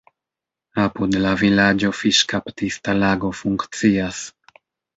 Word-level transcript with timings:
Apud 0.83 1.17
la 1.25 1.33
vilaĝo 1.41 1.93
fiŝkaptista 1.99 2.99
lago 3.05 3.33
funkcias. 3.43 4.27